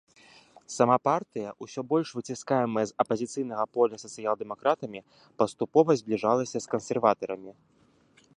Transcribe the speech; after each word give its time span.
Сама 0.75 0.95
партыя, 1.07 1.49
усё 1.65 1.81
больш 1.91 2.07
выціскаемая 2.19 2.85
з 2.93 2.95
апазіцыйнага 3.03 3.65
поля 3.79 3.95
сацыял-дэмакратамі, 4.05 5.05
паступова 5.43 5.91
збліжалася 6.03 6.57
з 6.67 6.75
кансерватарамі. 6.75 7.51